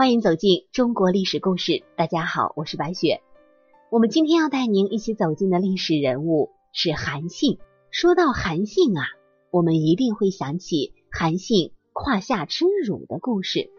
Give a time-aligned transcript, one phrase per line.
[0.00, 1.82] 欢迎走进中国历史故事。
[1.94, 3.20] 大家好，我是白雪。
[3.90, 7.58] 我们今天要带您一起走进的历史人物是韩信。
[7.90, 9.02] 说到韩信啊，
[9.50, 13.70] 我们一定会想起韩信胯下之辱的故事。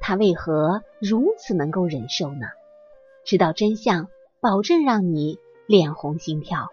[0.00, 2.48] 他为何如此能够忍受呢？
[3.24, 4.08] 知道真相，
[4.40, 6.66] 保证让你脸红心跳。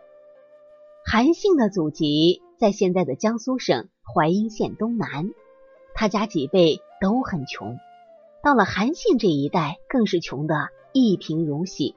[1.06, 5.30] 韩信的祖籍在现在的江苏省淮阴县东南，
[5.94, 7.78] 他家几辈都很穷。
[8.42, 11.96] 到了韩信这一代，更是穷得一贫如洗，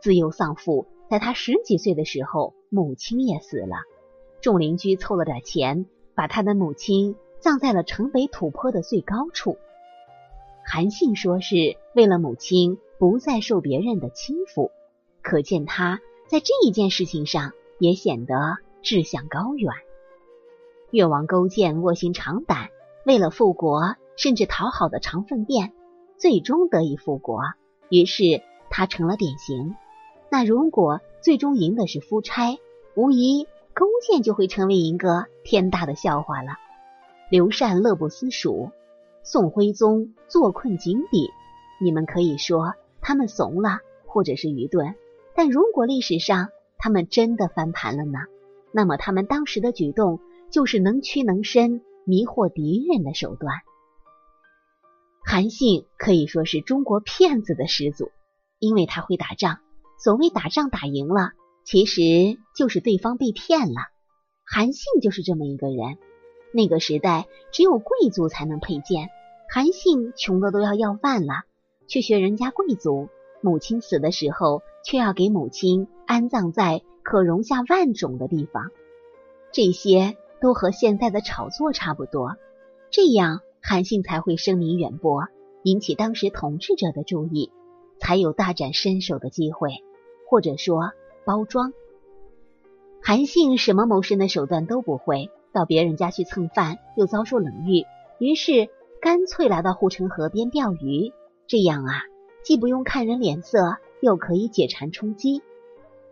[0.00, 0.86] 自幼丧父。
[1.08, 3.76] 在他十几岁的时候，母亲也死了。
[4.40, 9.56] 众邻居凑了点钱，把他的母亲葬在了城北土坡的最高处。
[10.64, 14.70] 韩信说是为了母亲不再受别人的欺负，
[15.22, 19.72] 可见他在这一件事情上也显得志向高远。
[20.90, 22.68] 越王勾践卧薪尝胆，
[23.06, 23.96] 为了复国。
[24.16, 25.72] 甚至讨好的肠粪便，
[26.16, 27.40] 最终得以复国，
[27.88, 29.74] 于是他成了典型。
[30.30, 32.58] 那如果最终赢的是夫差，
[32.94, 36.52] 无疑勾践就会成为一个天大的笑话了。
[37.30, 38.70] 刘禅乐不思蜀，
[39.22, 41.30] 宋徽宗坐困井底，
[41.80, 44.94] 你们可以说他们怂了，或者是愚钝。
[45.34, 48.18] 但如果历史上他们真的翻盘了呢？
[48.70, 53.52] 那么他们当时的举动就是能屈能伸、迷惑敌人的手段。
[55.32, 58.10] 韩信可以说是中国骗子的始祖，
[58.58, 59.60] 因为他会打仗。
[59.96, 61.30] 所谓打仗打赢了，
[61.64, 63.80] 其实就是对方被骗了。
[64.44, 65.96] 韩信就是这么一个人。
[66.52, 69.08] 那个时代只有贵族才能佩剑，
[69.48, 71.44] 韩信穷的都要要饭了，
[71.88, 73.08] 去学人家贵族。
[73.40, 78.70] 母亲死的时候，却要给母亲安葬在可容下万种的地方。
[79.50, 82.36] 这些都和现在的炒作差不多。
[82.90, 83.40] 这样。
[83.62, 85.28] 韩信才会声名远播，
[85.62, 87.52] 引起当时统治者的注意，
[87.98, 89.70] 才有大展身手的机会，
[90.28, 90.90] 或者说
[91.24, 91.72] 包装。
[93.00, 97.84] 韩信什么谋生的手段都不会，到别人家去蹭饭又遭受冷遇，
[98.18, 98.68] 于是
[99.00, 101.12] 干脆来到护城河边钓鱼。
[101.46, 102.02] 这样啊，
[102.42, 105.40] 既不用看人脸色，又可以解馋充饥。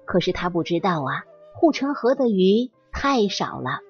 [0.05, 1.25] 可是他不知道啊，
[1.55, 3.81] 护城河的鱼太少了，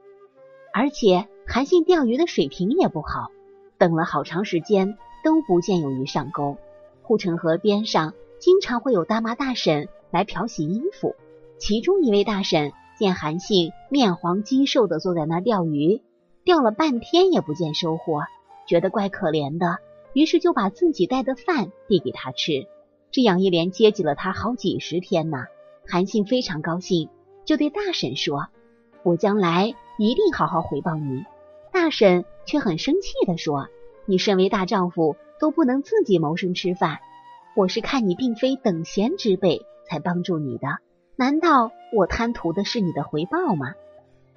[0.72, 3.30] 而且韩信钓鱼的水平也不好。
[3.80, 6.58] 等了好长时间都不见有鱼上钩，
[7.02, 11.16] 护城河边上经常会有大妈大婶来漂洗衣服。
[11.58, 16.02] 其中一位大婶见韩信面黄肌瘦的坐在那钓鱼，
[16.44, 18.20] 钓了半天也不见收获，
[18.68, 19.78] 觉得怪可怜的，
[20.12, 22.66] 于是就把自己带的饭递给他吃。
[23.10, 25.46] 这样一连接济了他好几十天呢。
[25.88, 27.08] 韩信非常高兴，
[27.46, 28.48] 就对大婶说
[29.02, 31.24] ：“我将来一定好好回报你。”
[31.72, 32.24] 大婶。
[32.46, 33.68] 却很生气的说
[34.06, 36.98] ：“你身为大丈夫都不能自己谋生吃饭，
[37.54, 40.66] 我是看你并非等闲之辈才帮助你的，
[41.14, 43.74] 难道我贪图的是你的回报吗？”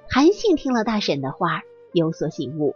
[0.07, 2.75] 韩信听了大婶的话，有所醒悟。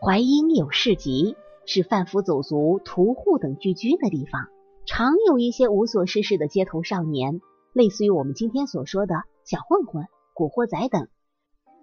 [0.00, 1.36] 淮阴有市集，
[1.66, 4.48] 是贩夫走卒、屠户等聚居的地方，
[4.86, 7.42] 常有一些无所事事的街头少年，
[7.74, 11.08] 类似于我们今天所说的小混混、古惑仔等。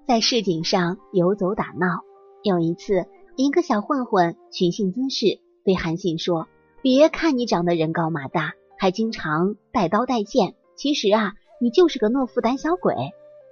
[0.08, 2.06] 在市井上游走打闹。
[2.42, 6.48] 有一次，一个小混混寻衅滋事，对韩信说
[6.82, 12.96] ：“别看你长得人高马大，还经常带刀带剑，其实啊，你就是个懦夫胆小鬼。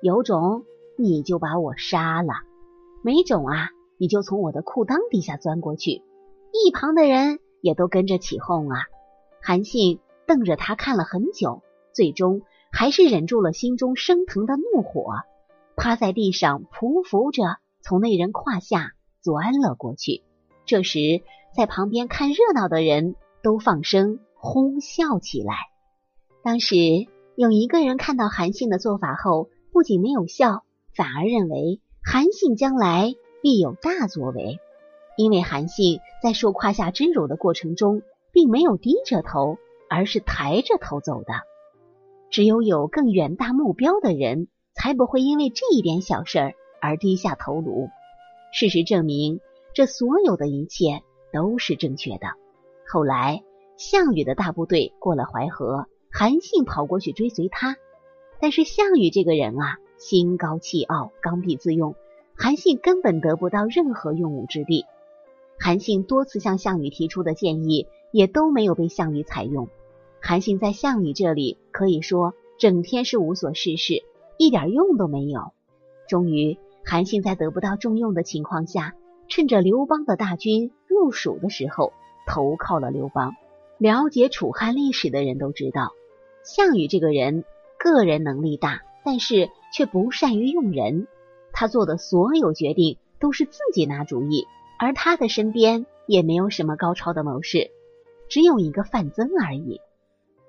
[0.01, 0.63] 有种
[0.97, 2.35] 你就把我杀了，
[3.03, 6.03] 没种啊，你就从我的裤裆底下钻过去。”
[6.55, 8.77] 一旁的人也都跟着起哄啊。
[9.41, 15.16] 韩信瞪着他看了很久，最终还是忍住了心中升腾的怒火。
[15.75, 20.23] 趴在地上匍匐着，从那人胯下钻了过去。
[20.65, 21.21] 这时，
[21.55, 25.53] 在旁边看热闹的人都放声哄笑起来。
[26.43, 26.75] 当时
[27.35, 30.63] 有一个人看到韩信的做法后，不仅没有笑，
[30.95, 34.59] 反而认为韩信将来必有大作为。
[35.17, 38.01] 因为韩信在受胯下之辱的过程中，
[38.31, 39.57] 并没有低着头，
[39.89, 41.33] 而是抬着头走的。
[42.31, 44.47] 只有有更远大目标的人。
[44.75, 47.89] 才不会因为这一点小事儿而低下头颅。
[48.51, 49.39] 事实证明，
[49.73, 51.01] 这所有的一切
[51.33, 52.27] 都是正确的。
[52.87, 53.41] 后来，
[53.77, 57.77] 项羽的大部队过了淮河，韩信跑过去追随他。
[58.39, 61.95] 但是项羽这个人啊，心高气傲，刚愎自用，
[62.35, 64.85] 韩信根本得不到任何用武之地。
[65.57, 69.69] 韩信多次向项羽提出的建议，也都没有被项羽采用。
[70.21, 74.03] 韩信在项羽这里可以说整天是无所事事。
[74.37, 75.53] 一点用都没有。
[76.08, 78.93] 终于，韩信在得不到重用的情况下，
[79.28, 81.93] 趁着刘邦的大军入蜀的时候
[82.28, 83.35] 投靠了刘邦。
[83.78, 85.91] 了解楚汉历史的人都知道，
[86.43, 87.43] 项羽这个人
[87.78, 91.08] 个人能力大，但是却不善于用人。
[91.52, 94.46] 他做的所有决定都是自己拿主意，
[94.79, 97.72] 而他的身边也没有什么高超的谋士，
[98.29, 99.81] 只有一个范增而已。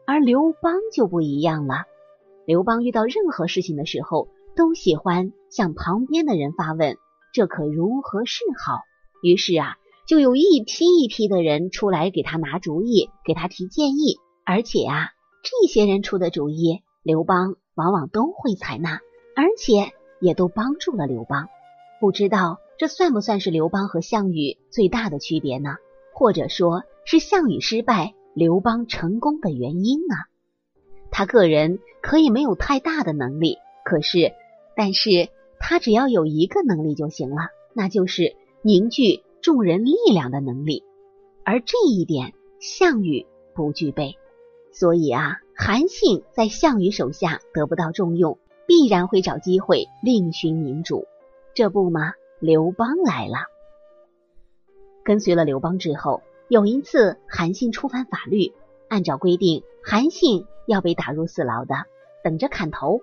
[0.04, 1.86] 而刘邦就不一样了，
[2.46, 6.96] 刘邦遇到任何事情的时候，都喜欢向旁边的人发问
[7.34, 8.80] ：“这可如何是好？”
[9.22, 9.76] 于是啊。
[10.06, 15.08] 就有一批一批的人出来给他拿主意，给他提建议，而且啊，
[15.42, 19.00] 这些人出的主意，刘邦往往都会采纳，
[19.34, 19.90] 而且
[20.20, 21.48] 也都帮助了刘邦。
[22.00, 25.70] 不知道这算不算是刘邦和项羽最大的区别呢？
[26.14, 30.14] 或者说是项羽失败，刘邦成功的原因呢？
[31.10, 34.32] 他个人可以没有太大的能力，可是，
[34.74, 39.22] 但是他只要有一个能力就行了，那就是凝聚。
[39.42, 40.82] 众人力量的能力，
[41.44, 44.16] 而这一点项羽不具备，
[44.72, 51.06] 所以啊，韩信在项羽手下得不到重用，必然会找机会另寻明主。
[51.54, 52.14] 这不吗？
[52.40, 53.36] 刘邦来了，
[55.04, 58.52] 跟随了刘邦之后，有一次韩信触犯法律，
[58.88, 61.76] 按照规定，韩信要被打入死牢的，
[62.24, 63.02] 等着砍头。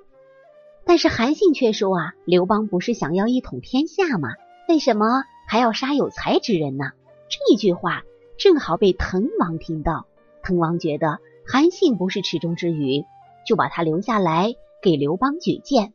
[0.83, 4.31] 但是韩信却说啊，刘邦不是想要一统天下吗？
[4.67, 5.23] 为什么？
[5.47, 6.91] 还要杀有才之人呢？
[7.29, 8.03] 这句话
[8.37, 10.07] 正好被滕王听到。
[10.41, 13.05] 滕王觉得韩信不是池中之鱼，
[13.47, 15.93] 就把他留下来给刘邦举荐。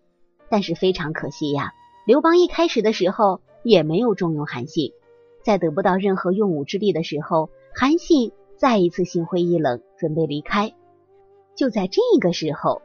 [0.49, 1.75] 但是非常可惜呀，
[2.07, 4.93] 刘邦一开始的时候也没有重用韩信。
[5.45, 10.75] 在得不到任何用武之地的时候，韩信再一次心灰意冷，准备离开。
[11.55, 12.83] 就在这个时候，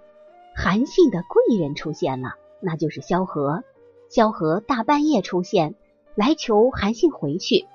[0.55, 3.63] 韩信的贵人出现了，那就是萧何。
[4.09, 5.75] 萧何大半夜出现。
[6.15, 7.65] 来求韩信回去，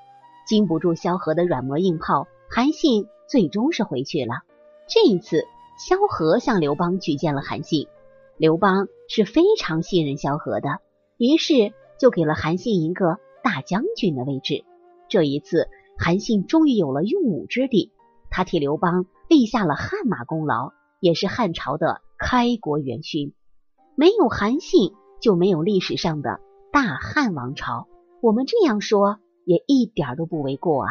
[0.47, 4.45] 经不住萧何的软磨硬泡，韩信最终是回去了。
[4.87, 5.45] 这一次，
[5.77, 7.89] 萧何向刘邦举荐了韩信，
[8.37, 10.79] 刘邦是非常信任萧何的，
[11.17, 14.65] 于是就给了韩信一个大将军的位置。
[15.09, 15.69] 这一次，
[15.99, 17.91] 韩信终于有了用武之地，
[18.31, 23.33] 他替刘邦立下了汗马功劳，也是汉朝的开国元勋。
[23.97, 26.41] 没有韩信，就没有历史上的
[26.73, 27.89] 大汉王朝。
[28.21, 30.91] 我们这样说也一点都不为过啊！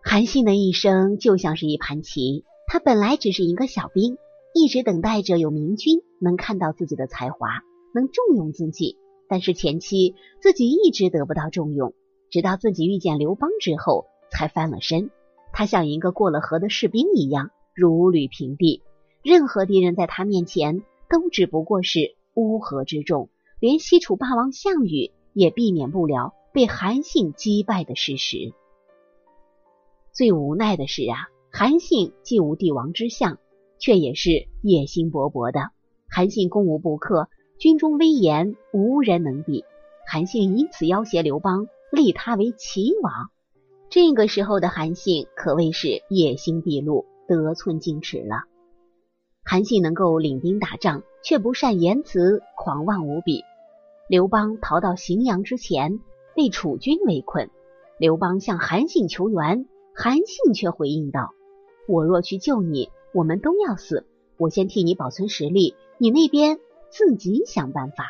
[0.00, 4.16] 韩信的一生就像是一盘棋，他本来只是一个小兵，
[4.54, 7.48] 一直等待着有明君能看到自己的才华，
[7.94, 8.96] 能重用自己。
[9.28, 11.94] 但是前期自己一直得不到重用，
[12.32, 15.10] 直到自己遇见刘邦之后，才翻了身。
[15.52, 18.82] 他像一个过了河的士兵一样，如履平地，
[19.22, 23.28] 任何敌人在他面前都只不过是乌合之众。
[23.60, 28.54] 连西楚霸王项羽也避免不了被韩信击败的事实。
[30.10, 33.38] 最无奈的是啊，韩信既无帝王之相，
[33.78, 35.70] 却也是野心勃勃的。
[36.08, 37.28] 韩信攻无不克，
[37.58, 39.64] 军中威严无人能比。
[40.06, 43.30] 韩信因此要挟刘邦，立他为齐王。
[43.90, 48.44] 这个时候的韩信可谓是野心毕露，得寸进尺了。
[49.44, 53.44] 韩信能够领兵打仗，却不善言辞，狂妄无比。
[54.08, 56.00] 刘邦逃到荥阳之前，
[56.34, 57.50] 被楚军围困。
[57.98, 61.34] 刘邦向韩信求援，韩信却回应道
[61.86, 64.06] ：“我若去救你，我们都要死。
[64.38, 66.58] 我先替你保存实力，你那边
[66.88, 68.06] 自己想办法。”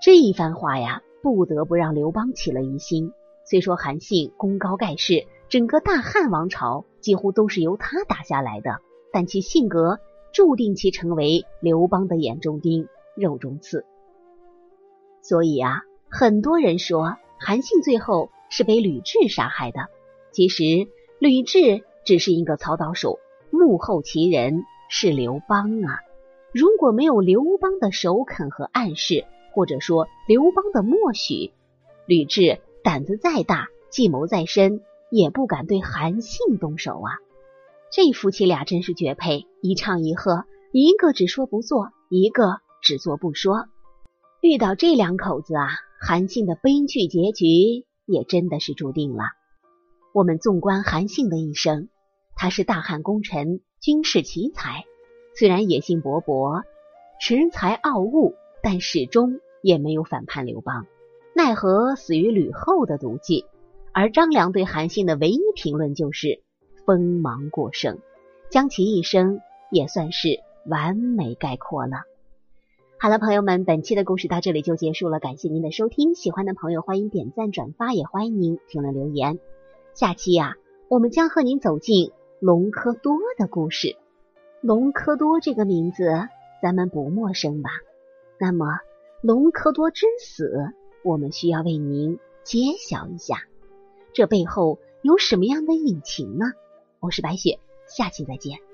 [0.00, 3.12] 这一番话呀，不得不让刘邦起了疑心。
[3.44, 8.80] 虽说韩信功高盖世，整个大汉王朝几乎都是由他打下来的，
[9.12, 9.98] 但其性格
[10.32, 13.86] 注定其成为刘邦的眼中钉、肉中刺。
[15.22, 19.88] 所以啊，很多人说韩信最后是被吕雉杀害的。
[20.30, 20.64] 其实
[21.18, 23.18] 吕雉只是一个操刀手，
[23.50, 26.00] 幕后其人是刘邦啊。
[26.52, 29.24] 如果没有刘邦的首肯和暗示，
[29.58, 31.50] 或者说刘邦的默许，
[32.06, 37.18] 吕雉胆子再大，计谋再深，也不敢对韩信动手啊。
[37.90, 43.66] 这夫妻俩真是绝配，一唱一和，一个只说不做，一个只做不说。
[44.40, 49.24] 遇到这两口子啊，韩信的悲剧结局也真的是注定了。
[50.14, 51.88] 我们纵观韩信的一生，
[52.36, 54.84] 他是大汉功臣，军事奇才，
[55.34, 56.62] 虽然野心勃勃，
[57.20, 60.86] 恃才傲物，但始终也没有反叛刘邦，
[61.34, 63.46] 奈何死于吕后的毒计。
[63.92, 66.42] 而张良对韩信的唯一评论就是
[66.86, 67.98] 锋芒过剩，
[68.48, 72.02] 将其一生也算是完美概括了。
[73.00, 76.14] 好了，朋友们，本期的故事到这里就结束了，感谢您的收听。
[76.14, 79.38] 喜欢的朋友欢迎点赞转发，也欢迎您评论留言。
[79.94, 80.56] 下期呀，
[80.88, 83.96] 我们将和您走进隆科多的故事。
[84.60, 86.28] 隆科多这个名字
[86.60, 87.70] 咱们不陌生吧？
[88.38, 88.66] 那么
[89.20, 90.72] 隆科多之死，
[91.02, 93.48] 我们需要为您揭晓一下，
[94.12, 96.52] 这背后有什么样的隐情呢？
[97.00, 97.58] 我是白雪，
[97.88, 98.67] 下期再见。